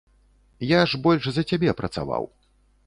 [0.71, 2.23] Я ж больш за цябе працаваў.